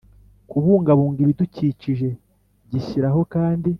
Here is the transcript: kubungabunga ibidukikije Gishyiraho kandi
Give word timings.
kubungabunga 0.49 1.19
ibidukikije 1.25 2.09
Gishyiraho 2.71 3.21
kandi 3.33 3.69